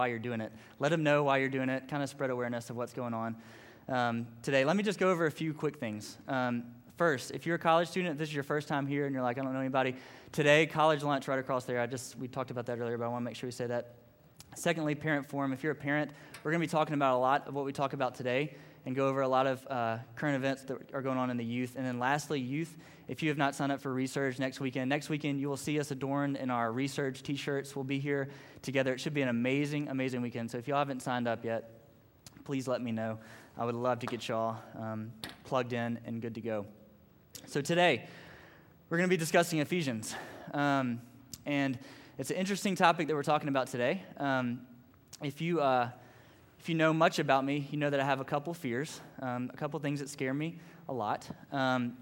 [0.00, 0.50] why you're doing it.
[0.78, 3.36] Let them know why you're doing it, kind of spread awareness of what's going on
[3.86, 4.64] um, today.
[4.64, 6.16] Let me just go over a few quick things.
[6.26, 6.64] Um,
[6.96, 9.36] first, if you're a college student, this is your first time here and you're like,
[9.36, 9.94] I don't know anybody,
[10.32, 11.82] today, college lunch right across there.
[11.82, 13.66] I just, we talked about that earlier, but I want to make sure we say
[13.66, 13.96] that.
[14.56, 15.52] Secondly, parent forum.
[15.52, 16.12] If you're a parent,
[16.42, 18.54] we're going to be talking about a lot of what we talk about today
[18.86, 21.44] and go over a lot of uh, current events that are going on in the
[21.44, 21.74] youth.
[21.76, 22.76] And then lastly, youth,
[23.08, 25.78] if you have not signed up for research next weekend, next weekend you will see
[25.78, 27.76] us adorned in our research t shirts.
[27.76, 28.28] We'll be here
[28.62, 28.94] together.
[28.94, 30.50] It should be an amazing, amazing weekend.
[30.50, 31.70] So if y'all haven't signed up yet,
[32.44, 33.18] please let me know.
[33.58, 35.12] I would love to get y'all um,
[35.44, 36.66] plugged in and good to go.
[37.46, 38.06] So today,
[38.88, 40.14] we're going to be discussing Ephesians.
[40.54, 41.00] Um,
[41.44, 41.78] and
[42.16, 44.02] it's an interesting topic that we're talking about today.
[44.16, 44.62] Um,
[45.22, 45.60] if you.
[45.60, 45.90] Uh,
[46.60, 49.50] if you know much about me, you know that I have a couple fears, um,
[49.52, 50.58] a couple things that scare me
[50.90, 51.26] a lot.
[51.52, 51.96] Um,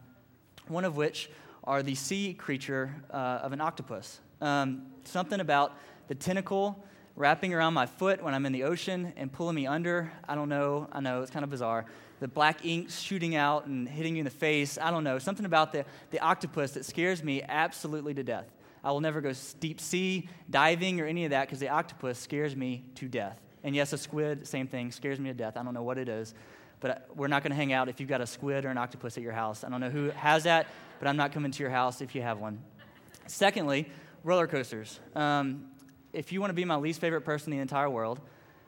[0.67, 1.31] one of which
[1.63, 4.19] are the sea creature uh, of an octopus.
[4.41, 6.85] Um, something about the tentacle
[7.15, 10.11] wrapping around my foot when I'm in the ocean and pulling me under.
[10.29, 10.89] I don't know.
[10.91, 11.87] I know it's kind of bizarre.
[12.19, 14.77] The black ink shooting out and hitting you in the face.
[14.77, 15.21] I don't know.
[15.21, 18.47] Something about the, the octopus that scares me absolutely to death.
[18.83, 22.57] I will never go deep sea diving or any of that because the octopus scares
[22.57, 23.39] me to death.
[23.65, 25.57] And yes, a squid, same thing, scares me to death.
[25.57, 26.35] I don't know what it is,
[26.81, 29.17] but we're not going to hang out if you've got a squid or an octopus
[29.17, 29.65] at your house.
[29.65, 30.67] I don't know who has that,
[30.99, 32.61] but I'm not coming to your house if you have one.
[33.27, 33.89] Secondly,
[34.25, 35.01] roller coasters.
[35.15, 35.67] Um,
[36.13, 38.21] if you want to be my least favorite person in the entire world,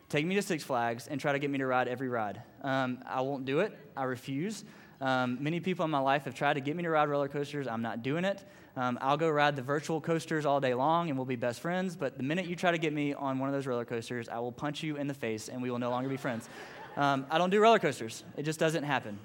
[0.09, 2.43] take me to Six Flags and try to get me to ride every ride.
[2.63, 3.77] Um, I won't do it.
[3.97, 4.65] I refuse.
[5.01, 7.67] Um, many people in my life have tried to get me to ride roller coasters.
[7.67, 8.45] I'm not doing it.
[8.77, 11.97] Um, I'll go ride the virtual coasters all day long and we'll be best friends.
[11.97, 14.39] But the minute you try to get me on one of those roller coasters, I
[14.39, 16.49] will punch you in the face and we will no longer be friends.
[16.97, 19.19] Um, I don't do roller coasters, it just doesn't happen.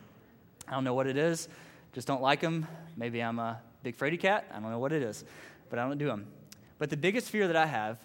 [0.68, 1.50] I don't know what it is,
[1.94, 2.68] just don't like them.
[2.96, 4.46] Maybe I'm a big fraidy cat.
[4.52, 5.26] I don't know what it is,
[5.70, 6.28] but I don't do them.
[6.78, 8.00] But the biggest fear that I have,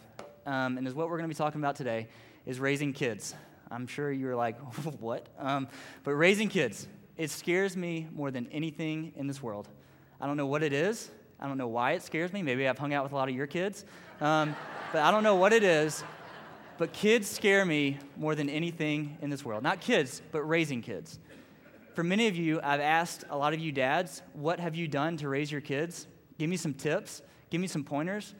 [0.46, 2.08] um, and is what we're going to be talking about today,
[2.46, 3.34] is raising kids.
[3.70, 4.58] I'm sure you're like,
[5.00, 5.26] what?
[5.38, 5.68] Um,
[6.04, 9.68] but raising kids, it scares me more than anything in this world.
[10.20, 11.10] I don't know what it is.
[11.38, 12.42] I don't know why it scares me.
[12.42, 13.84] Maybe I've hung out with a lot of your kids.
[14.20, 14.54] Um,
[14.92, 16.02] but I don't know what it is.
[16.78, 19.62] But kids scare me more than anything in this world.
[19.62, 21.18] Not kids, but raising kids.
[21.94, 25.16] For many of you, I've asked a lot of you dads, what have you done
[25.18, 26.06] to raise your kids?
[26.38, 27.20] Give me some tips,
[27.50, 28.34] give me some pointers.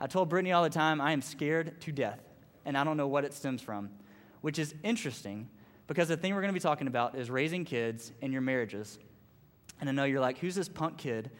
[0.00, 2.20] I told Brittany all the time, I am scared to death,
[2.64, 3.90] and I don't know what it stems from,
[4.40, 5.48] which is interesting
[5.86, 8.98] because the thing we're going to be talking about is raising kids in your marriages.
[9.80, 11.30] And I know you're like, who's this punk kid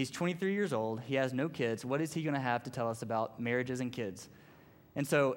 [0.00, 1.00] He's 23 years old.
[1.00, 1.84] He has no kids.
[1.84, 4.30] What is he going to have to tell us about marriages and kids?
[4.96, 5.36] And so,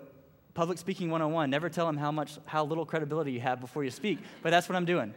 [0.53, 3.91] public speaking 101, never tell him how much, how little credibility you have before you
[3.91, 4.19] speak.
[4.41, 5.13] But that's what I'm doing.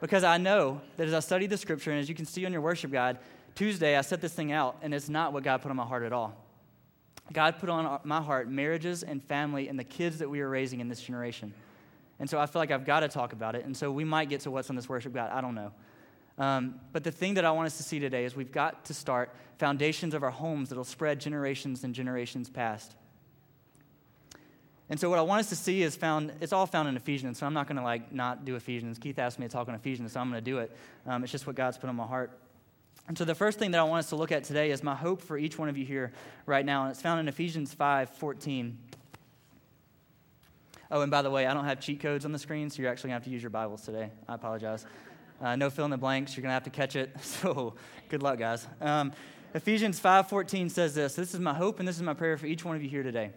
[0.00, 2.52] Because I know that as I study the scripture, and as you can see on
[2.52, 3.18] your worship guide,
[3.54, 6.02] Tuesday I set this thing out, and it's not what God put on my heart
[6.02, 6.34] at all.
[7.32, 10.48] God put on uh, my heart marriages and family and the kids that we are
[10.48, 11.54] raising in this generation.
[12.20, 13.64] And so I feel like I've got to talk about it.
[13.64, 15.30] And so we might get to what's on this worship guide.
[15.32, 15.72] I don't know.
[16.38, 18.94] Um, but the thing that I want us to see today is we've got to
[18.94, 22.94] start foundations of our homes that'll spread generations and generations past.
[24.90, 27.38] And so what I want us to see is found, it's all found in Ephesians,
[27.38, 28.98] so I'm not going to like not do Ephesians.
[28.98, 30.76] Keith asked me to talk on Ephesians, so I'm going to do it.
[31.06, 32.36] Um, it's just what God's put on my heart.
[33.06, 34.94] And so the first thing that I want us to look at today is my
[34.94, 36.12] hope for each one of you here
[36.44, 38.78] right now, and it's found in Ephesians 5, 14.
[40.90, 42.90] Oh, and by the way, I don't have cheat codes on the screen, so you're
[42.90, 44.10] actually going to have to use your Bibles today.
[44.28, 44.86] I apologize.
[45.40, 46.36] Uh, no fill in the blanks.
[46.36, 47.14] You're going to have to catch it.
[47.22, 47.74] So
[48.08, 48.66] good luck, guys.
[48.80, 49.12] Um,
[49.54, 51.14] Ephesians 5.14 says this.
[51.14, 53.02] This is my hope and this is my prayer for each one of you here
[53.02, 53.30] today.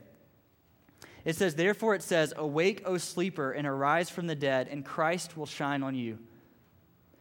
[1.26, 5.38] It says, Therefore it says, Awake, O sleeper, and arise from the dead, and Christ
[5.38, 6.20] will shine on you.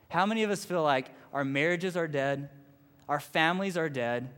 [0.09, 2.51] How many of us feel like our marriages are dead,
[3.09, 4.31] our families are dead,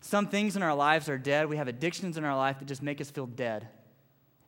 [0.00, 2.82] some things in our lives are dead, we have addictions in our life that just
[2.82, 3.68] make us feel dead?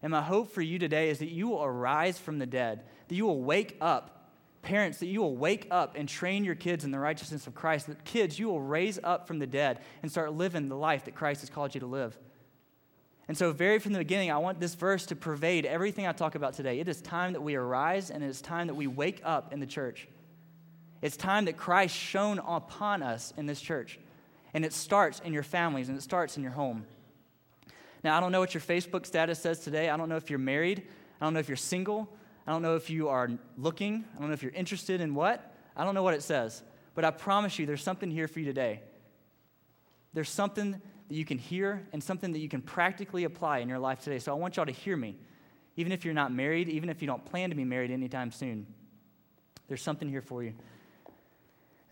[0.02, 3.14] And my hope for you today is that you will arise from the dead, that
[3.14, 4.22] you will wake up
[4.62, 7.88] Parents, that you will wake up and train your kids in the righteousness of Christ.
[7.88, 11.16] That kids, you will raise up from the dead and start living the life that
[11.16, 12.16] Christ has called you to live.
[13.26, 16.36] And so, very from the beginning, I want this verse to pervade everything I talk
[16.36, 16.78] about today.
[16.78, 19.58] It is time that we arise and it is time that we wake up in
[19.58, 20.06] the church.
[21.00, 23.98] It's time that Christ shone upon us in this church.
[24.54, 26.84] And it starts in your families and it starts in your home.
[28.04, 29.88] Now, I don't know what your Facebook status says today.
[29.88, 30.82] I don't know if you're married.
[31.20, 32.12] I don't know if you're single.
[32.46, 34.04] I don't know if you are looking.
[34.16, 35.54] I don't know if you're interested in what.
[35.76, 36.62] I don't know what it says.
[36.94, 38.82] But I promise you, there's something here for you today.
[40.12, 43.78] There's something that you can hear and something that you can practically apply in your
[43.78, 44.18] life today.
[44.18, 45.16] So I want y'all to hear me.
[45.76, 48.66] Even if you're not married, even if you don't plan to be married anytime soon,
[49.68, 50.52] there's something here for you.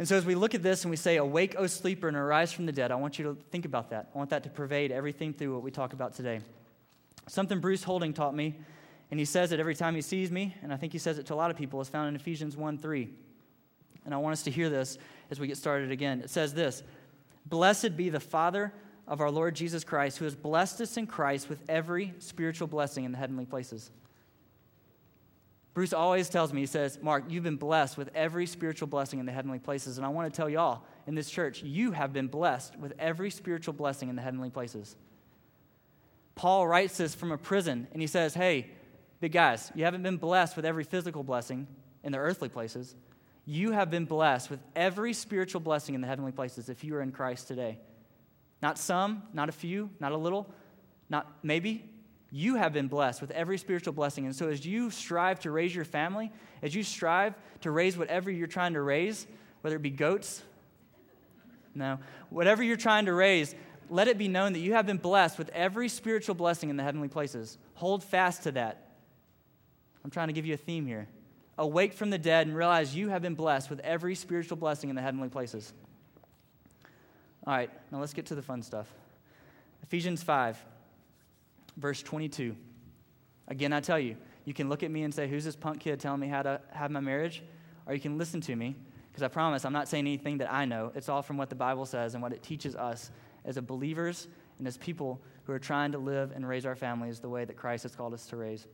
[0.01, 2.55] And so as we look at this and we say, Awake, O sleeper, and arise
[2.55, 4.09] from the dead, I want you to think about that.
[4.15, 6.41] I want that to pervade everything through what we talk about today.
[7.27, 8.57] Something Bruce Holding taught me,
[9.11, 11.27] and he says it every time he sees me, and I think he says it
[11.27, 13.11] to a lot of people, is found in Ephesians 1 3.
[14.07, 14.97] And I want us to hear this
[15.31, 16.23] as we get started again.
[16.23, 16.83] It says this
[17.45, 18.73] Blessed be the Father
[19.07, 23.05] of our Lord Jesus Christ, who has blessed us in Christ with every spiritual blessing
[23.05, 23.91] in the heavenly places.
[25.81, 29.25] Bruce always tells me, he says, Mark, you've been blessed with every spiritual blessing in
[29.25, 29.97] the heavenly places.
[29.97, 33.31] And I want to tell y'all in this church, you have been blessed with every
[33.31, 34.95] spiritual blessing in the heavenly places.
[36.35, 38.67] Paul writes this from a prison, and he says, Hey,
[39.21, 41.67] big guys, you haven't been blessed with every physical blessing
[42.05, 42.95] in the earthly places.
[43.47, 47.01] You have been blessed with every spiritual blessing in the heavenly places if you are
[47.01, 47.79] in Christ today.
[48.61, 50.53] Not some, not a few, not a little,
[51.09, 51.91] not maybe.
[52.31, 54.25] You have been blessed with every spiritual blessing.
[54.25, 56.31] And so, as you strive to raise your family,
[56.63, 59.27] as you strive to raise whatever you're trying to raise,
[59.63, 60.43] whether it be goats,
[61.75, 61.99] no,
[62.31, 63.55] whatever you're trying to raise,
[63.89, 66.83] let it be known that you have been blessed with every spiritual blessing in the
[66.83, 67.59] heavenly places.
[67.75, 68.89] Hold fast to that.
[70.05, 71.09] I'm trying to give you a theme here.
[71.59, 74.97] Awake from the dead and realize you have been blessed with every spiritual blessing in
[74.97, 75.73] the heavenly places.
[77.47, 78.87] All right, now let's get to the fun stuff.
[79.83, 80.63] Ephesians 5,
[81.81, 82.55] verse 22.
[83.49, 85.99] Again, I tell you, you can look at me and say, Who's this punk kid
[86.01, 87.43] telling me how to have my marriage?
[87.87, 88.77] Or you can listen to me,
[89.11, 90.93] because I promise I'm not saying anything that I know.
[90.95, 93.11] It's all from what the Bible says and what it teaches us
[93.45, 94.29] as believers
[94.59, 97.57] and as people who are trying to live and raise our families the way that
[97.57, 98.67] Christ has called us to raise.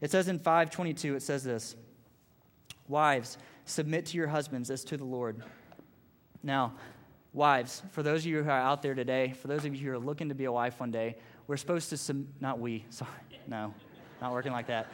[0.00, 1.74] It says in 522, it says this
[2.86, 5.42] Wives, submit to your husbands as to the Lord.
[6.42, 6.74] Now,
[7.38, 9.92] wives, for those of you who are out there today, for those of you who
[9.92, 13.10] are looking to be a wife one day, we're supposed to, sum- not we, sorry,
[13.46, 13.72] no,
[14.20, 14.88] not working like that.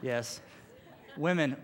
[0.00, 0.40] Yes.
[1.16, 1.56] Women,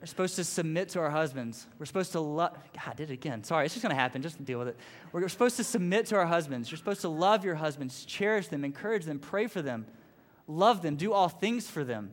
[0.00, 1.66] we're supposed to submit to our husbands.
[1.78, 2.54] We're supposed to love.
[2.72, 3.44] God, I did it again.
[3.44, 4.22] Sorry, it's just going to happen.
[4.22, 4.76] Just deal with it.
[5.12, 6.70] We're supposed to submit to our husbands.
[6.70, 9.86] You're supposed to love your husbands, cherish them, encourage them, pray for them,
[10.46, 12.12] love them, do all things for them,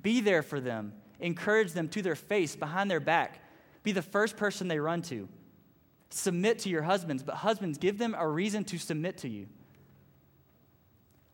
[0.00, 3.40] be there for them, encourage them to their face, behind their back,
[3.82, 5.28] be the first person they run to.
[6.14, 9.48] Submit to your husbands, but husbands, give them a reason to submit to you.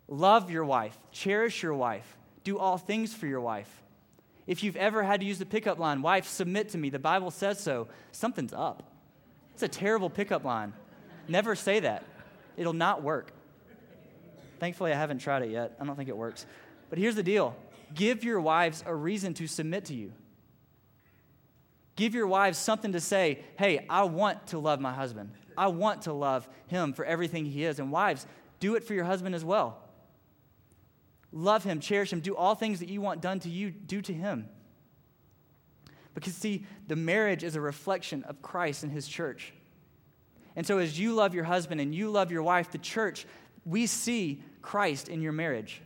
[0.08, 3.82] Love your wife, cherish your wife, do all things for your wife.
[4.46, 7.30] If you've ever had to use the pickup line, wife, submit to me, the Bible
[7.30, 8.90] says so, something's up.
[9.52, 10.72] It's a terrible pickup line.
[11.28, 12.02] Never say that,
[12.56, 13.32] it'll not work.
[14.60, 15.76] Thankfully, I haven't tried it yet.
[15.78, 16.46] I don't think it works.
[16.88, 17.54] But here's the deal
[17.92, 20.12] give your wives a reason to submit to you.
[22.00, 25.32] Give your wives something to say, hey, I want to love my husband.
[25.54, 27.78] I want to love him for everything he is.
[27.78, 28.26] And wives,
[28.58, 29.76] do it for your husband as well.
[31.30, 34.14] Love him, cherish him, do all things that you want done to you, do to
[34.14, 34.48] him.
[36.14, 39.52] Because, see, the marriage is a reflection of Christ and his church.
[40.56, 43.26] And so, as you love your husband and you love your wife, the church,
[43.66, 45.82] we see Christ in your marriage.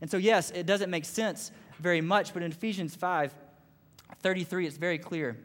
[0.00, 3.34] And so, yes, it doesn't make sense very much, but in Ephesians 5
[4.20, 5.36] 33, it's very clear.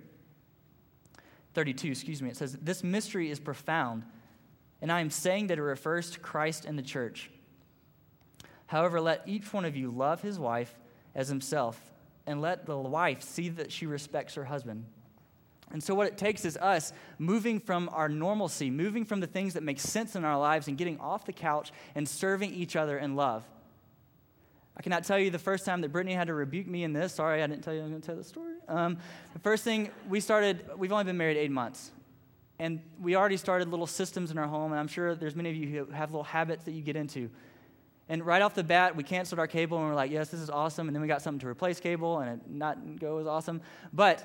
[1.54, 4.04] 32, excuse me, it says, This mystery is profound,
[4.81, 7.31] and I am saying that it refers to Christ and the church.
[8.68, 10.78] However, let each one of you love his wife
[11.16, 11.81] as himself,
[12.25, 14.86] and let the wife see that she respects her husband.
[15.72, 19.56] And so, what it takes is us moving from our normalcy, moving from the things
[19.56, 22.98] that make sense in our lives, and getting off the couch and serving each other
[22.98, 23.44] in love.
[24.78, 27.14] I cannot tell you the first time that Brittany had to rebuke me in this.
[27.14, 28.46] Sorry, I didn't tell you I'm going to tell the story.
[28.68, 28.97] Um,
[29.33, 31.92] the first thing we started, we've only been married eight months.
[32.59, 35.56] And we already started little systems in our home, and I'm sure there's many of
[35.56, 37.30] you who have little habits that you get into.
[38.09, 40.50] And right off the bat, we canceled our cable and we're like, yes, this is
[40.50, 40.88] awesome.
[40.88, 43.62] And then we got something to replace cable and it not go as awesome.
[43.92, 44.24] But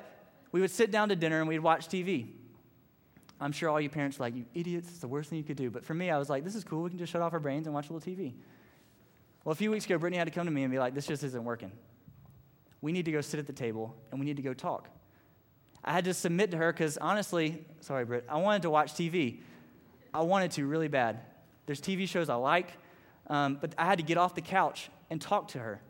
[0.52, 2.28] we would sit down to dinner and we'd watch TV.
[3.40, 5.56] I'm sure all you parents are like, you idiots, it's the worst thing you could
[5.56, 5.68] do.
[5.68, 6.82] But for me, I was like, this is cool.
[6.82, 8.34] We can just shut off our brains and watch a little TV.
[9.44, 11.06] Well, a few weeks ago, Brittany had to come to me and be like, this
[11.06, 11.72] just isn't working.
[12.82, 14.88] We need to go sit at the table and we need to go talk.
[15.84, 19.40] I had to submit to her because honestly, sorry, Britt, I wanted to watch TV.
[20.12, 21.20] I wanted to really bad.
[21.66, 22.68] There's TV shows I like,
[23.28, 25.80] um, but I had to get off the couch and talk to her.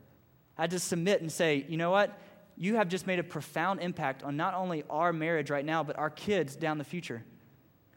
[0.56, 2.18] I had to submit and say, you know what?
[2.56, 5.98] You have just made a profound impact on not only our marriage right now, but
[5.98, 7.24] our kids down the future.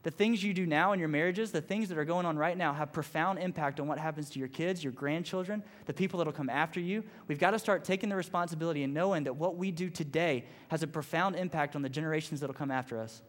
[0.06, 2.56] The things you do now in your marriages, the things that are going on right
[2.56, 6.26] now, have profound impact on what happens to your kids, your grandchildren, the people that
[6.26, 7.04] will come after you.
[7.28, 10.84] We've got to start taking the responsibility and knowing that what we do today has
[10.84, 13.24] a profound impact on the generations that will come after us.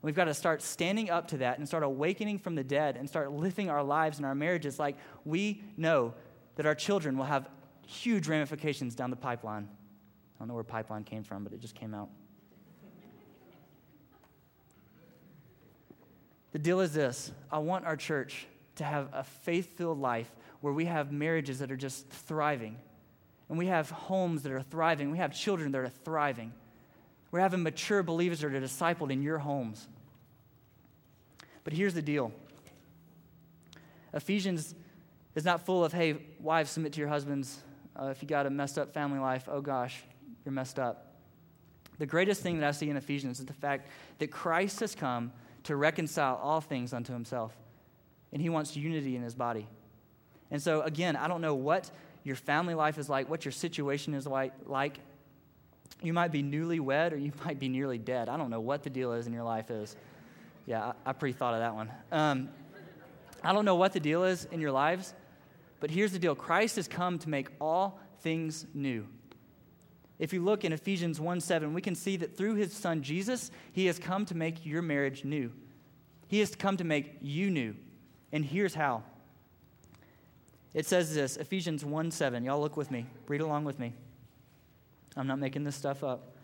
[0.00, 3.08] We've got to start standing up to that and start awakening from the dead and
[3.08, 6.14] start living our lives and our marriages like we know
[6.54, 7.48] that our children will have
[7.84, 9.68] huge ramifications down the pipeline.
[9.68, 12.10] I don't know where pipeline came from, but it just came out.
[16.56, 18.46] The deal is this I want our church
[18.76, 22.78] to have a faith filled life where we have marriages that are just thriving,
[23.50, 26.54] and we have homes that are thriving, we have children that are thriving.
[27.30, 29.86] We're having mature believers that are discipled in your homes.
[31.62, 32.32] But here's the deal
[34.14, 34.74] Ephesians
[35.34, 37.58] is not full of, hey, wives, submit to your husbands.
[37.94, 40.04] Uh, if you got a messed up family life, oh gosh,
[40.42, 41.16] you're messed up.
[41.98, 45.32] The greatest thing that I see in Ephesians is the fact that Christ has come
[45.66, 47.56] to reconcile all things unto himself,
[48.32, 49.66] and he wants unity in his body.
[50.50, 51.90] And so, again, I don't know what
[52.22, 55.00] your family life is like, what your situation is like.
[56.02, 58.28] You might be newly wed or you might be nearly dead.
[58.28, 59.96] I don't know what the deal is in your life is.
[60.66, 61.90] Yeah, I, I pre thought of that one.
[62.12, 62.48] Um,
[63.42, 65.14] I don't know what the deal is in your lives,
[65.80, 69.06] but here's the deal Christ has come to make all things new.
[70.18, 73.50] If you look in Ephesians 1 7, we can see that through his son Jesus,
[73.72, 75.52] he has come to make your marriage new.
[76.28, 77.74] He has come to make you new.
[78.32, 79.02] And here's how.
[80.74, 82.44] It says this Ephesians 1 7.
[82.44, 83.06] Y'all look with me.
[83.28, 83.92] Read along with me.
[85.16, 86.36] I'm not making this stuff up.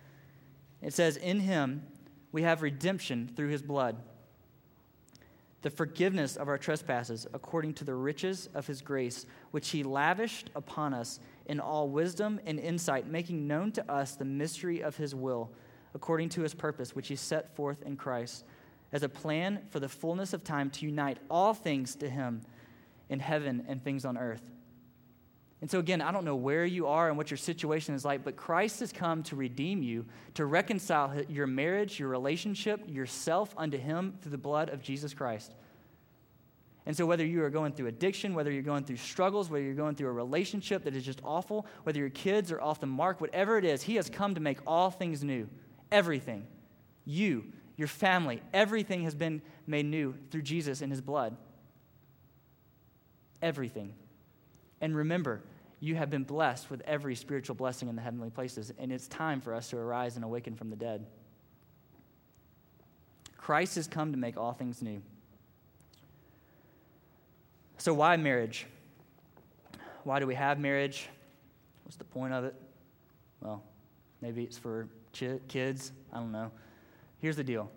[0.81, 1.87] It says, In him
[2.31, 3.97] we have redemption through his blood
[5.63, 10.51] the forgiveness of our trespasses according to the riches of his grace, which he lavished
[10.55, 15.15] upon us in all wisdom and insight, making known to us the mystery of his
[15.15, 15.51] will,
[15.95, 18.45] according to his purpose, which he set forth in Christ,
[18.93, 22.43] as a plan for the fullness of time to unite all things to him
[23.09, 24.43] in heaven and things on earth.
[25.63, 28.25] And so, again, I don't know where you are and what your situation is like,
[28.25, 33.79] but Christ has come to redeem you, to reconcile your marriage, your relationship, yourself unto
[33.79, 35.55] Him through the blood of Jesus Christ.
[36.85, 39.75] And so, whether you are going through addiction, whether you're going through struggles, whether you're
[39.75, 43.21] going through a relationship that is just awful, whether your kids are off the mark,
[43.21, 45.49] whatever it is, He has come to make all things new.
[45.93, 46.47] Everything.
[47.05, 47.45] You,
[47.77, 51.37] your family, everything has been made new through Jesus and His blood.
[53.41, 53.95] Everything.
[54.81, 55.43] And remember,
[55.79, 59.41] you have been blessed with every spiritual blessing in the heavenly places, and it's time
[59.41, 61.07] for us to arise and awaken from the dead.
[63.37, 65.03] Christ has come to make all things new.
[67.83, 68.69] So, why marriage?
[70.05, 71.09] Why do we have marriage?
[71.83, 72.55] What's the point of it?
[73.41, 73.65] Well,
[74.21, 75.91] maybe it's for kids.
[76.13, 76.53] I don't know.
[77.19, 77.73] Here's the deal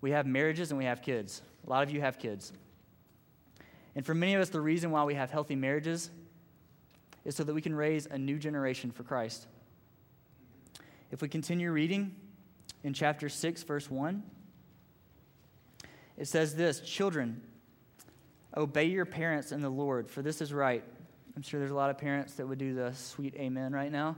[0.00, 1.42] we have marriages and we have kids.
[1.66, 2.54] A lot of you have kids.
[3.94, 6.08] And for many of us, the reason why we have healthy marriages
[7.26, 9.48] is so that we can raise a new generation for Christ.
[11.10, 12.16] If we continue reading
[12.84, 14.22] in chapter 6, verse 1,
[16.16, 17.42] it says this Children,
[18.56, 20.84] obey your parents in the Lord, for this is right.
[21.36, 24.16] I'm sure there's a lot of parents that would do the sweet amen right now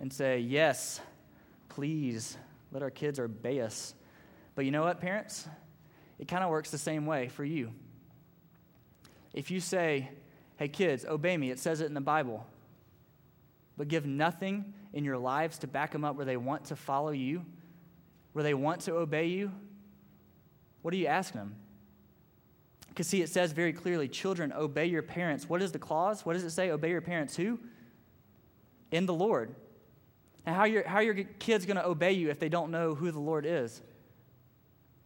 [0.00, 1.00] and say, Yes,
[1.68, 2.36] please,
[2.72, 3.94] let our kids obey us.
[4.54, 5.48] But you know what, parents?
[6.18, 7.72] It kind of works the same way for you.
[9.32, 10.10] If you say,
[10.56, 11.50] Hey, kids, obey me.
[11.50, 12.46] It says it in the Bible.
[13.76, 17.10] But give nothing in your lives to back them up where they want to follow
[17.10, 17.44] you,
[18.32, 19.52] where they want to obey you.
[20.80, 21.56] What are you asking them?
[22.88, 25.48] Because, see, it says very clearly children, obey your parents.
[25.48, 26.24] What is the clause?
[26.24, 26.70] What does it say?
[26.70, 27.58] Obey your parents who?
[28.90, 29.54] In the Lord.
[30.46, 32.94] And how, your, how are your kids going to obey you if they don't know
[32.94, 33.82] who the Lord is?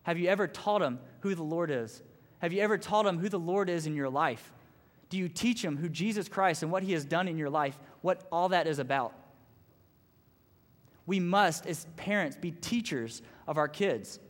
[0.05, 2.03] Have you ever taught them who the Lord is?
[2.39, 4.53] Have you ever taught them who the Lord is in your life?
[5.09, 7.79] Do you teach them who Jesus Christ and what he has done in your life,
[8.01, 9.13] what all that is about?
[11.07, 14.21] We must, as parents, be teachers of our kids.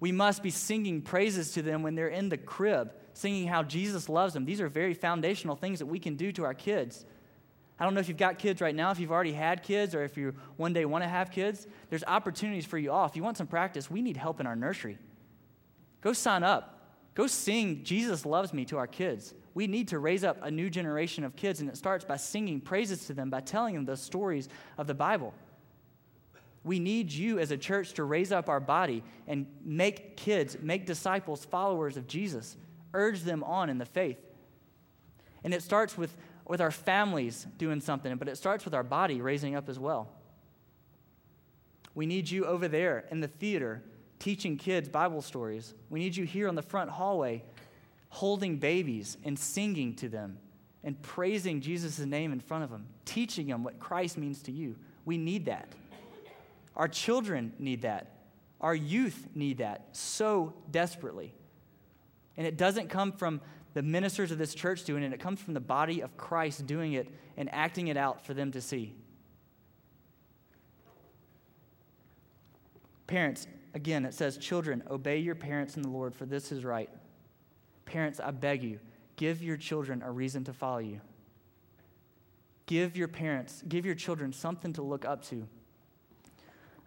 [0.00, 4.08] We must be singing praises to them when they're in the crib, singing how Jesus
[4.08, 4.46] loves them.
[4.46, 7.04] These are very foundational things that we can do to our kids.
[7.78, 10.02] I don't know if you've got kids right now, if you've already had kids, or
[10.02, 11.66] if you one day want to have kids.
[11.88, 13.06] There's opportunities for you all.
[13.06, 14.98] If you want some practice, we need help in our nursery.
[16.00, 16.76] Go sign up.
[17.14, 19.34] Go sing Jesus Loves Me to our kids.
[19.52, 22.60] We need to raise up a new generation of kids, and it starts by singing
[22.60, 25.34] praises to them, by telling them the stories of the Bible.
[26.62, 30.86] We need you as a church to raise up our body and make kids, make
[30.86, 32.56] disciples, followers of Jesus,
[32.92, 34.18] urge them on in the faith.
[35.42, 36.14] And it starts with,
[36.46, 40.08] with our families doing something, but it starts with our body raising up as well.
[41.94, 43.82] We need you over there in the theater
[44.18, 45.74] teaching kids Bible stories.
[45.88, 47.42] We need you here on the front hallway
[48.10, 50.36] holding babies and singing to them
[50.84, 54.76] and praising Jesus' name in front of them, teaching them what Christ means to you.
[55.04, 55.68] We need that.
[56.76, 58.12] Our children need that.
[58.60, 61.34] Our youth need that so desperately.
[62.36, 63.40] And it doesn't come from
[63.74, 66.94] the ministers of this church doing it, it comes from the body of Christ doing
[66.94, 68.94] it and acting it out for them to see.
[73.06, 76.90] Parents, again, it says, Children, obey your parents in the Lord, for this is right.
[77.84, 78.78] Parents, I beg you,
[79.16, 81.00] give your children a reason to follow you.
[82.66, 85.48] Give your parents, give your children something to look up to.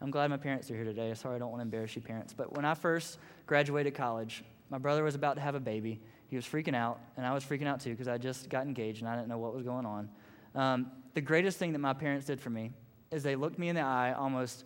[0.03, 1.13] I'm glad my parents are here today.
[1.13, 2.33] Sorry, I don't want to embarrass you, parents.
[2.33, 6.01] But when I first graduated college, my brother was about to have a baby.
[6.27, 8.99] He was freaking out, and I was freaking out too because I just got engaged
[8.99, 10.09] and I didn't know what was going on.
[10.55, 12.71] Um, the greatest thing that my parents did for me
[13.11, 14.65] is they looked me in the eye almost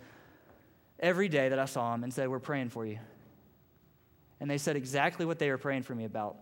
[1.00, 2.98] every day that I saw them and said, We're praying for you.
[4.40, 6.38] And they said exactly what they were praying for me about.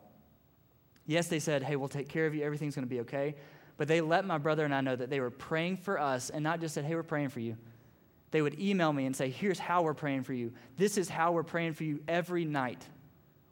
[1.05, 2.43] Yes, they said, Hey, we'll take care of you.
[2.43, 3.35] Everything's going to be okay.
[3.75, 6.41] But they let my brother and I know that they were praying for us and
[6.41, 7.57] not just said, Hey, we're praying for you.
[8.35, 10.51] They would email me and say, Here's how we're praying for you.
[10.75, 12.85] This is how we're praying for you every night.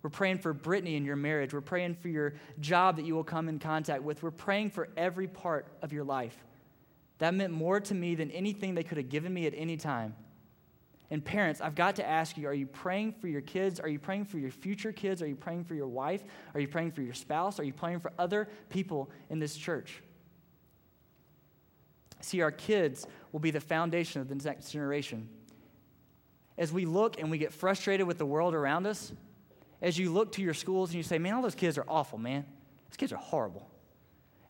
[0.01, 1.53] We're praying for Brittany in your marriage.
[1.53, 4.21] We're praying for your job that you will come in contact with.
[4.21, 6.35] We're praying for every part of your life.
[7.19, 10.15] That meant more to me than anything they could have given me at any time.
[11.09, 13.79] And parents, I've got to ask you are you praying for your kids?
[13.79, 15.21] Are you praying for your future kids?
[15.21, 16.25] Are you praying for your wife?
[16.53, 17.57] Are you praying for your spouse?
[17.57, 20.03] Are you praying for other people in this church?
[22.23, 25.27] See, our kids will be the foundation of the next generation.
[26.57, 29.11] As we look and we get frustrated with the world around us,
[29.81, 32.17] as you look to your schools and you say, man, all those kids are awful,
[32.17, 32.45] man.
[32.89, 33.67] Those kids are horrible.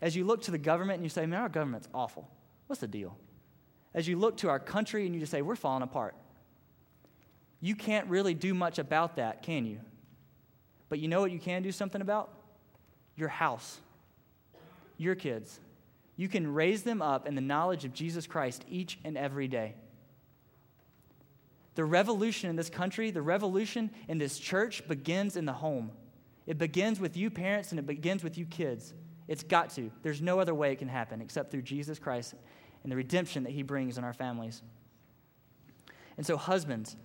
[0.02, 2.30] As you look to the government and you say, man, our government's awful.
[2.68, 3.18] What's the deal?
[3.94, 6.16] As you look to our country and you just say, we're falling apart.
[7.62, 9.80] You can't really do much about that, can you?
[10.90, 12.30] But you know what you can do something about?
[13.16, 13.80] Your house,
[14.98, 15.60] your kids.
[16.15, 19.75] You can raise them up in the knowledge of Jesus Christ each and every day.
[21.75, 25.91] The revolution in this country, the revolution in this church begins in the home.
[26.46, 28.93] It begins with you parents and it begins with you kids.
[29.27, 29.91] It's got to.
[30.03, 32.36] There's no other way it can happen except through Jesus Christ
[32.84, 34.62] and the redemption that he brings in our families.
[36.17, 36.96] And so, husbands,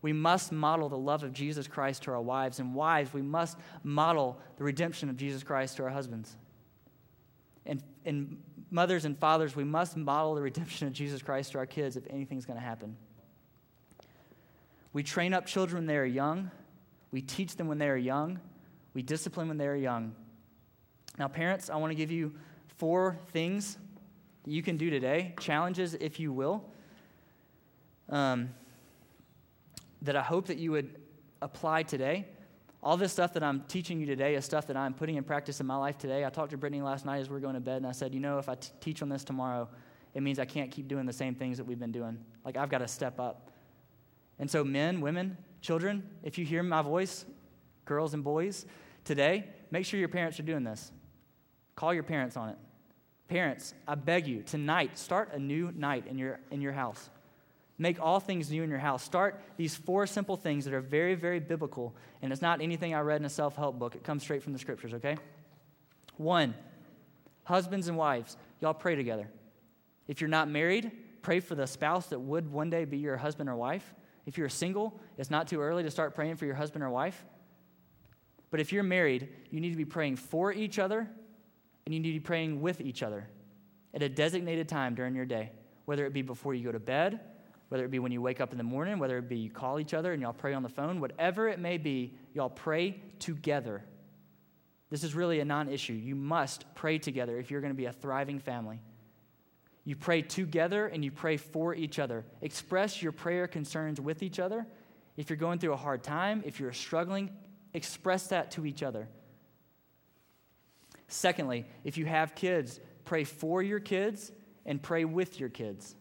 [0.00, 3.58] we must model the love of Jesus Christ to our wives, and wives, we must
[3.82, 6.36] model the redemption of Jesus Christ to our husbands.
[7.66, 8.38] And, and
[8.70, 12.04] mothers and fathers, we must model the redemption of Jesus Christ to our kids if
[12.10, 12.96] anything's going to happen.
[14.92, 16.50] We train up children when they are young.
[17.10, 18.40] We teach them when they are young.
[18.94, 20.14] We discipline when they are young.
[21.18, 22.34] Now, parents, I want to give you
[22.78, 23.78] four things
[24.44, 26.64] that you can do today, challenges, if you will,
[28.08, 28.50] um,
[30.02, 30.96] that I hope that you would
[31.42, 32.26] apply today.
[32.86, 35.58] All this stuff that I'm teaching you today is stuff that I'm putting in practice
[35.58, 36.24] in my life today.
[36.24, 38.14] I talked to Brittany last night as we are going to bed, and I said,
[38.14, 39.68] You know, if I t- teach on this tomorrow,
[40.14, 42.16] it means I can't keep doing the same things that we've been doing.
[42.44, 43.50] Like, I've got to step up.
[44.38, 47.24] And so, men, women, children, if you hear my voice,
[47.86, 48.66] girls and boys,
[49.02, 50.92] today, make sure your parents are doing this.
[51.74, 52.58] Call your parents on it.
[53.26, 57.10] Parents, I beg you, tonight, start a new night in your, in your house.
[57.78, 59.02] Make all things new in your house.
[59.02, 61.94] Start these four simple things that are very, very biblical.
[62.22, 64.52] And it's not anything I read in a self help book, it comes straight from
[64.52, 65.16] the scriptures, okay?
[66.16, 66.54] One,
[67.44, 69.28] husbands and wives, y'all pray together.
[70.08, 73.50] If you're not married, pray for the spouse that would one day be your husband
[73.50, 73.94] or wife.
[74.24, 77.24] If you're single, it's not too early to start praying for your husband or wife.
[78.50, 81.08] But if you're married, you need to be praying for each other
[81.84, 83.28] and you need to be praying with each other
[83.92, 85.52] at a designated time during your day,
[85.84, 87.20] whether it be before you go to bed,
[87.68, 89.80] whether it be when you wake up in the morning, whether it be you call
[89.80, 93.82] each other and y'all pray on the phone, whatever it may be, y'all pray together.
[94.90, 95.92] This is really a non issue.
[95.92, 98.80] You must pray together if you're going to be a thriving family.
[99.84, 102.24] You pray together and you pray for each other.
[102.40, 104.66] Express your prayer concerns with each other.
[105.16, 107.30] If you're going through a hard time, if you're struggling,
[107.72, 109.08] express that to each other.
[111.08, 114.32] Secondly, if you have kids, pray for your kids
[114.64, 115.94] and pray with your kids.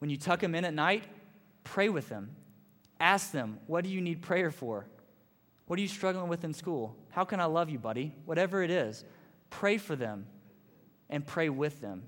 [0.00, 1.04] When you tuck them in at night,
[1.62, 2.34] pray with them.
[2.98, 4.86] Ask them, what do you need prayer for?
[5.66, 6.96] What are you struggling with in school?
[7.10, 8.12] How can I love you, buddy?
[8.24, 9.04] Whatever it is,
[9.50, 10.26] pray for them
[11.08, 12.02] and pray with them.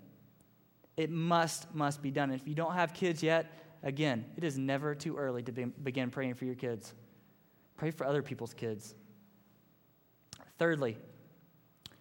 [0.96, 2.30] It must, must be done.
[2.30, 3.52] And If you don't have kids yet,
[3.82, 6.92] again, it is never too early to be, begin praying for your kids.
[7.76, 8.94] Pray for other people's kids.
[10.58, 10.96] Thirdly,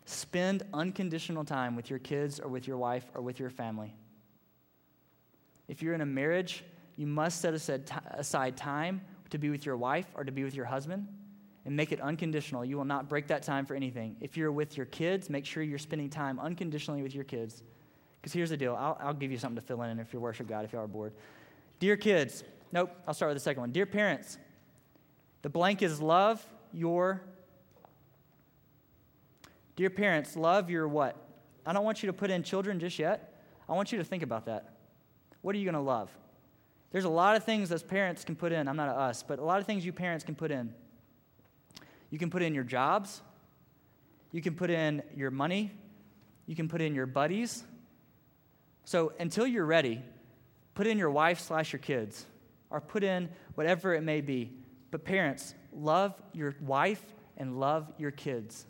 [0.05, 3.95] spend unconditional time with your kids or with your wife or with your family.
[5.71, 6.65] If you're in a marriage,
[6.97, 10.65] you must set aside time to be with your wife or to be with your
[10.65, 11.07] husband
[11.63, 12.65] and make it unconditional.
[12.65, 14.17] You will not break that time for anything.
[14.19, 17.63] If you're with your kids, make sure you're spending time unconditionally with your kids.
[18.19, 20.45] Because here's the deal I'll, I'll give you something to fill in if you worship
[20.45, 21.13] God, if you are bored.
[21.79, 23.71] Dear kids, nope, I'll start with the second one.
[23.71, 24.37] Dear parents,
[25.41, 27.21] the blank is love your.
[29.77, 31.15] Dear parents, love your what?
[31.65, 33.41] I don't want you to put in children just yet.
[33.69, 34.70] I want you to think about that.
[35.41, 36.11] What are you going to love?
[36.91, 38.67] There's a lot of things as parents can put in.
[38.67, 40.73] I'm not a us, but a lot of things you parents can put in.
[42.09, 43.21] You can put in your jobs.
[44.31, 45.71] You can put in your money.
[46.45, 47.63] You can put in your buddies.
[48.83, 50.01] So until you're ready,
[50.75, 52.25] put in your wife slash your kids,
[52.69, 54.51] or put in whatever it may be.
[54.91, 57.01] But parents, love your wife
[57.37, 58.65] and love your kids.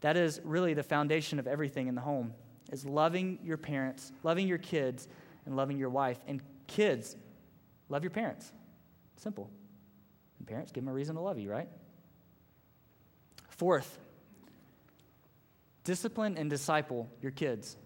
[0.00, 2.32] That is really the foundation of everything in the home
[2.70, 5.08] is loving your parents, loving your kids,
[5.44, 6.18] and loving your wife.
[6.26, 7.16] And kids,
[7.88, 8.52] love your parents.
[9.16, 9.50] Simple.
[10.38, 11.68] And parents, give them a reason to love you, right?
[13.48, 13.98] Fourth,
[15.84, 17.76] discipline and disciple your kids.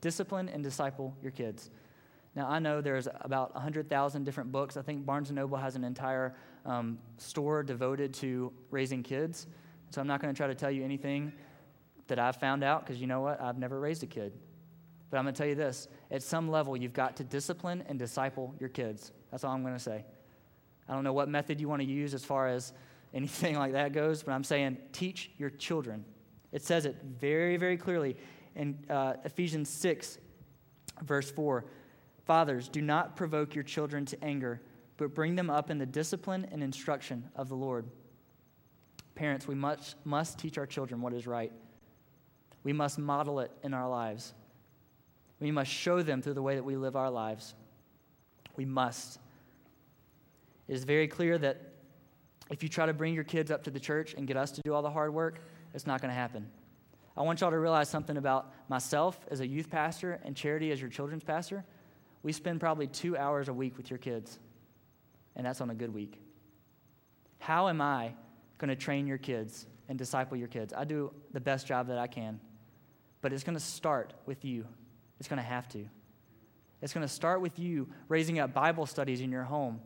[0.00, 1.70] Discipline and disciple your kids.
[2.34, 4.76] Now, I know there's about 100,000 different books.
[4.76, 9.46] I think Barnes & Noble has an entire um, store devoted to raising kids.
[9.90, 11.32] So I'm not going to try to tell you anything
[12.12, 13.40] that I've found out because you know what?
[13.40, 14.34] I've never raised a kid.
[15.08, 17.98] But I'm going to tell you this at some level, you've got to discipline and
[17.98, 19.12] disciple your kids.
[19.30, 20.04] That's all I'm going to say.
[20.86, 22.74] I don't know what method you want to use as far as
[23.14, 26.04] anything like that goes, but I'm saying teach your children.
[26.52, 28.16] It says it very, very clearly
[28.54, 30.18] in uh, Ephesians 6,
[31.02, 31.64] verse 4.
[32.26, 34.60] Fathers, do not provoke your children to anger,
[34.98, 37.86] but bring them up in the discipline and instruction of the Lord.
[39.14, 41.52] Parents, we must, must teach our children what is right.
[42.64, 44.34] We must model it in our lives.
[45.40, 47.54] We must show them through the way that we live our lives.
[48.56, 49.18] We must.
[50.68, 51.72] It is very clear that
[52.50, 54.60] if you try to bring your kids up to the church and get us to
[54.62, 55.40] do all the hard work,
[55.74, 56.48] it's not going to happen.
[57.16, 60.80] I want y'all to realize something about myself as a youth pastor and Charity as
[60.80, 61.64] your children's pastor.
[62.22, 64.38] We spend probably two hours a week with your kids,
[65.34, 66.20] and that's on a good week.
[67.38, 68.12] How am I
[68.58, 70.72] going to train your kids and disciple your kids?
[70.72, 72.40] I do the best job that I can,
[73.22, 74.66] but it's going to start with you.
[75.18, 75.86] It's going to have to.
[76.82, 79.80] It's going to start with you raising up Bible studies in your home,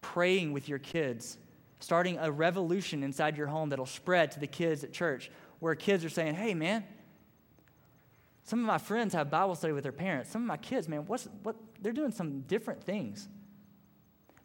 [0.00, 1.36] praying with your kids,
[1.78, 6.04] starting a revolution inside your home that'll spread to the kids at church, where kids
[6.04, 6.82] are saying, hey, man,
[8.44, 10.30] some of my friends have Bible study with their parents.
[10.30, 13.28] Some of my kids, man, what's, what, they're doing some different things.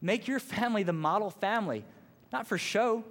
[0.02, 1.86] Make your family the model family,
[2.32, 3.06] not for show,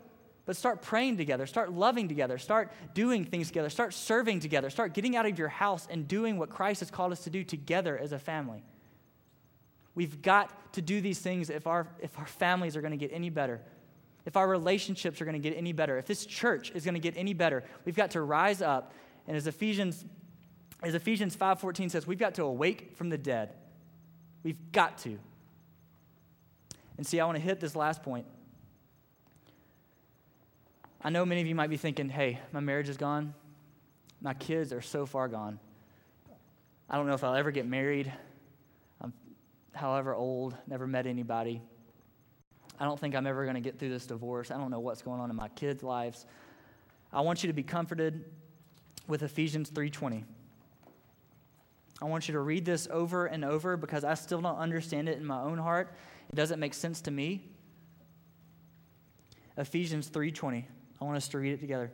[0.46, 4.92] but start praying together, start loving together, start doing things together, start serving together, start
[4.92, 7.96] getting out of your house and doing what Christ has called us to do together
[7.96, 8.62] as a family.
[9.94, 13.12] We've got to do these things if our, if our families are going to get
[13.12, 13.61] any better,
[14.26, 17.00] if our relationships are going to get any better, if this church is going to
[17.00, 17.64] get any better.
[17.85, 18.92] We've got to rise up.
[19.26, 20.04] And as Ephesians,
[20.83, 23.54] as Ephesians 5.14 says, we've got to awake from the dead.
[24.42, 25.18] We've got to.
[26.96, 28.26] And see, I want to hit this last point.
[31.07, 33.35] I know many of you might be thinking, hey, my marriage is gone.
[34.23, 35.61] My kids are so far gone.
[36.88, 38.11] I don't know if I'll ever get married.
[39.03, 39.12] I'm
[39.75, 41.61] however old, never met anybody.
[42.81, 44.51] I don't think I'm ever going to get through this divorce.
[44.51, 46.25] I don't know what's going on in my kids' lives.
[47.12, 48.25] I want you to be comforted
[49.07, 50.25] with Ephesians 3:20.
[52.01, 55.19] I want you to read this over and over because I still don't understand it
[55.19, 55.95] in my own heart.
[56.31, 57.51] It doesn't make sense to me.
[59.59, 60.64] Ephesians 3:20.
[61.00, 61.90] I want us to read it together.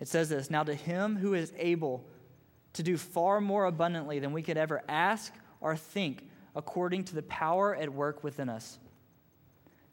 [0.00, 2.06] It says this Now to him who is able
[2.74, 7.22] to do far more abundantly than we could ever ask or think, according to the
[7.22, 8.78] power at work within us.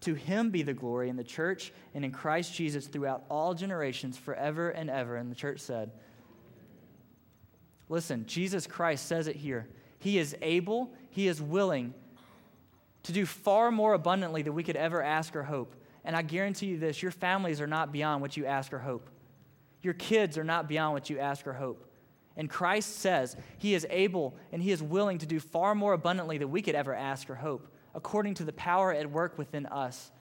[0.01, 4.17] To him be the glory in the church and in Christ Jesus throughout all generations,
[4.17, 5.15] forever and ever.
[5.15, 5.91] And the church said,
[7.87, 9.67] Listen, Jesus Christ says it here.
[9.99, 11.93] He is able, he is willing
[13.03, 15.75] to do far more abundantly than we could ever ask or hope.
[16.05, 19.09] And I guarantee you this your families are not beyond what you ask or hope.
[19.81, 21.89] Your kids are not beyond what you ask or hope.
[22.35, 26.37] And Christ says he is able and he is willing to do far more abundantly
[26.37, 30.11] than we could ever ask or hope, according to the power at work within us.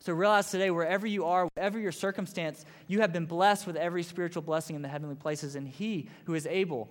[0.00, 4.02] So realize today, wherever you are, whatever your circumstance, you have been blessed with every
[4.02, 6.90] spiritual blessing in the heavenly places, and he who is able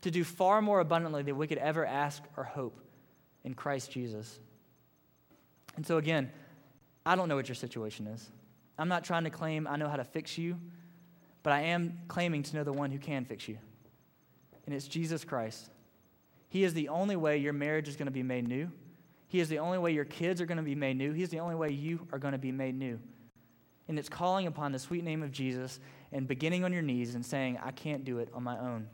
[0.00, 2.80] to do far more abundantly than we could ever ask or hope
[3.44, 4.38] in Christ Jesus.
[5.76, 6.30] And so, again,
[7.08, 8.28] I don't know what your situation is.
[8.76, 10.60] I'm not trying to claim I know how to fix you,
[11.42, 13.56] but I am claiming to know the one who can fix you.
[14.66, 15.70] And it's Jesus Christ.
[16.50, 18.70] He is the only way your marriage is going to be made new.
[19.26, 21.14] He is the only way your kids are going to be made new.
[21.14, 23.00] He's the only way you are going to be made new.
[23.88, 25.80] And it's calling upon the sweet name of Jesus
[26.12, 28.86] and beginning on your knees and saying, I can't do it on my own.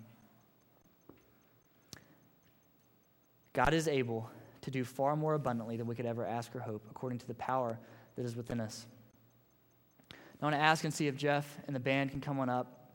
[3.52, 6.84] God is able to do far more abundantly than we could ever ask or hope,
[6.88, 7.80] according to the power
[8.16, 8.86] that is within us.
[10.12, 12.90] I want to ask and see if Jeff and the band can come on up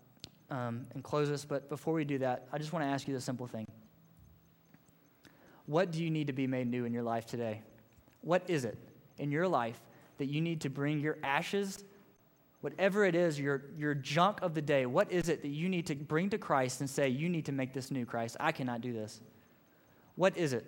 [0.49, 1.45] um, and close us.
[1.45, 3.67] But before we do that, I just want to ask you the simple thing
[5.65, 7.61] What do you need to be made new in your life today?
[8.21, 8.77] What is it
[9.17, 9.79] in your life
[10.17, 11.83] that you need to bring your ashes,
[12.61, 15.87] whatever it is, your, your junk of the day, what is it that you need
[15.87, 18.37] to bring to Christ and say, You need to make this new, Christ?
[18.39, 19.21] I cannot do this.
[20.15, 20.65] What is it?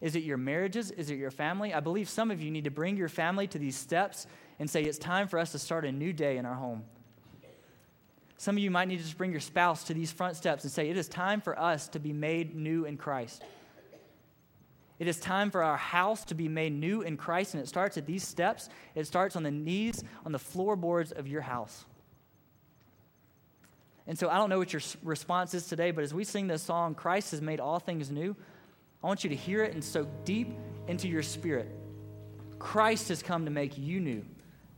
[0.00, 0.90] Is it your marriages?
[0.90, 1.72] Is it your family?
[1.72, 4.26] I believe some of you need to bring your family to these steps
[4.58, 6.84] and say, It's time for us to start a new day in our home.
[8.36, 10.72] Some of you might need to just bring your spouse to these front steps and
[10.72, 13.42] say, It is time for us to be made new in Christ.
[14.98, 17.96] It is time for our house to be made new in Christ, and it starts
[17.96, 18.68] at these steps.
[18.94, 21.84] It starts on the knees, on the floorboards of your house.
[24.06, 26.62] And so I don't know what your response is today, but as we sing this
[26.62, 28.36] song, Christ has made all things new,
[29.04, 30.56] I want you to hear it and soak deep
[30.88, 31.68] into your spirit.
[32.58, 34.24] Christ has come to make you new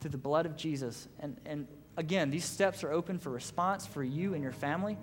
[0.00, 1.06] through the blood of Jesus.
[1.20, 4.98] And, and again, these steps are open for response for you and your family.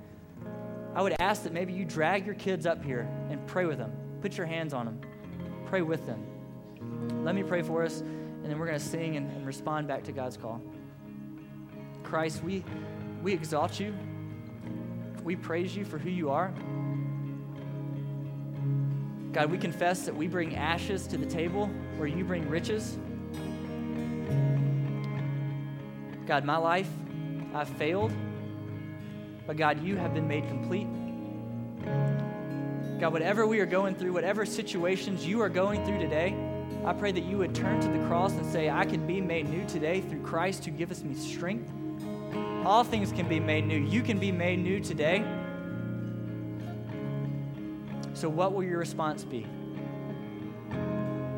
[0.93, 3.93] I would ask that maybe you drag your kids up here and pray with them.
[4.21, 4.99] Put your hands on them,
[5.67, 6.21] pray with them.
[7.23, 10.03] Let me pray for us, and then we're going to sing and, and respond back
[10.03, 10.61] to God's call.
[12.03, 12.65] Christ, we,
[13.21, 13.95] we exalt you.
[15.23, 16.53] We praise you for who you are.
[19.33, 21.65] God, we confess that we bring ashes to the table
[21.97, 22.99] where you bring riches.
[26.27, 26.87] God, my life,
[27.55, 28.13] I've failed,
[29.47, 30.87] but God, you have been made complete.
[32.99, 36.35] God, whatever we are going through, whatever situations you are going through today,
[36.85, 39.49] I pray that you would turn to the cross and say, I can be made
[39.49, 41.71] new today through Christ who gives me strength.
[42.65, 43.79] All things can be made new.
[43.79, 45.25] You can be made new today.
[48.23, 49.45] So, what will your response be?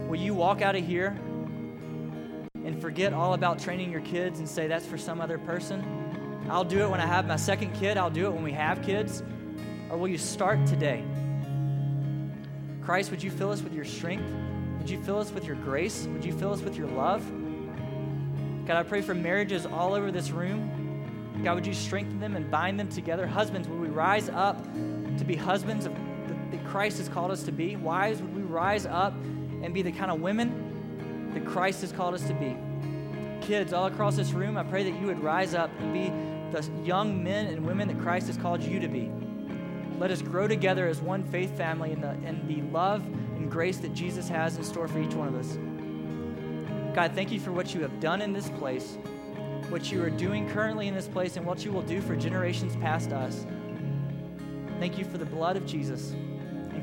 [0.08, 1.17] Will you walk out of here
[2.63, 6.45] and forget all about training your kids and say that's for some other person?
[6.48, 8.84] I'll do it when I have my second kid, I'll do it when we have
[8.84, 9.24] kids.
[9.89, 11.04] Or will you start today?
[12.84, 14.32] Christ, would you fill us with your strength?
[14.78, 16.06] Would you fill us with your grace?
[16.06, 17.26] Would you fill us with your love?
[18.67, 21.41] God, I pray for marriages all over this room.
[21.43, 23.26] God, would you strengthen them and bind them together?
[23.26, 24.63] Husbands, would we rise up
[25.17, 26.05] to be husbands of
[26.76, 27.78] Christ has called us to be?
[27.78, 32.14] Wives, would we rise up and be the kind of women that Christ has called
[32.14, 32.58] us to be?
[33.40, 36.12] Kids, all across this room, I pray that you would rise up and be
[36.52, 39.10] the young men and women that Christ has called you to be.
[40.00, 43.78] Let us grow together as one faith family in the, in the love and grace
[43.78, 45.58] that Jesus has in store for each one of us.
[46.94, 48.98] God, thank you for what you have done in this place,
[49.70, 52.76] what you are doing currently in this place, and what you will do for generations
[52.76, 53.46] past us.
[54.78, 56.14] Thank you for the blood of Jesus.